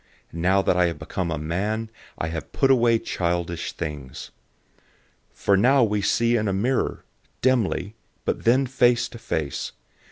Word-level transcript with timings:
Now 0.33 0.63
that 0.63 0.75
I 0.75 0.87
have 0.87 0.97
become 0.97 1.29
a 1.29 1.37
man, 1.37 1.91
I 2.17 2.29
have 2.29 2.51
put 2.51 2.71
away 2.71 2.97
childish 2.97 3.71
things. 3.73 4.31
013:012 5.35 5.37
For 5.37 5.55
now 5.55 5.83
we 5.83 6.01
see 6.01 6.35
in 6.35 6.47
a 6.47 6.53
mirror, 6.53 7.05
dimly, 7.43 7.93
but 8.25 8.43
then 8.43 8.65
face 8.65 9.07
to 9.09 9.19
face. 9.19 9.73